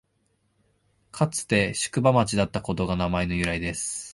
[1.11, 4.09] かつて宿場町だったことが名前の由来です